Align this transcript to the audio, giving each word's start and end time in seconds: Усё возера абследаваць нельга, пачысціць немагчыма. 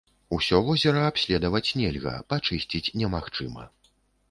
Усё 0.35 0.61
возера 0.69 1.03
абследаваць 1.09 1.73
нельга, 1.83 2.15
пачысціць 2.35 2.85
немагчыма. 3.03 3.71